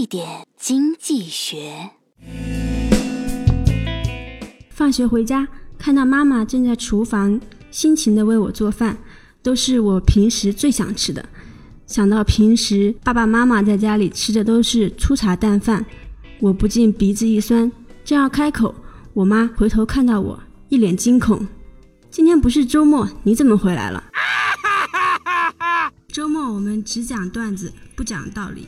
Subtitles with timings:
[0.00, 1.90] 一点经济学。
[4.70, 7.38] 放学回家，看到妈妈正在厨房
[7.70, 8.96] 辛勤的为我做饭，
[9.42, 11.22] 都是我平时最想吃的。
[11.86, 15.84] 想到平时爸爸妈妈在家里吃的都是粗茶淡饭，
[16.38, 17.70] 我不禁鼻子一酸，
[18.02, 18.74] 正要开口，
[19.12, 21.46] 我妈回头看到我，一脸惊恐
[22.10, 24.02] ：“今天不是周末，你怎么回来了？”
[26.08, 28.66] 周末我们只讲段子，不讲道理。